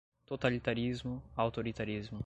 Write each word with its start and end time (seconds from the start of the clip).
Totalitarismo, 0.25 1.21
autoritarismo 1.37 2.19